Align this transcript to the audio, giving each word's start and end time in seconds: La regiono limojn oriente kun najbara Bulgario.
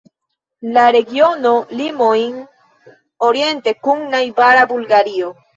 La 0.77 0.85
regiono 0.95 1.51
limojn 1.81 2.33
oriente 3.29 3.77
kun 3.85 4.03
najbara 4.17 4.69
Bulgario. 4.77 5.33